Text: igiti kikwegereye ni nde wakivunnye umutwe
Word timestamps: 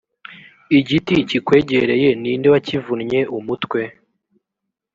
igiti 0.77 1.15
kikwegereye 1.29 2.09
ni 2.21 2.31
nde 2.39 2.47
wakivunnye 2.53 3.21
umutwe 3.37 3.81